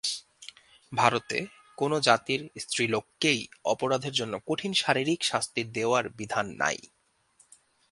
[0.91, 1.37] ভারতে
[1.77, 3.39] কোন জাতির স্ত্রীলোককেই
[3.65, 6.79] অপরাধের জন্য কঠিন শারীরিক শাস্তি দেওয়ার বিধান নাই।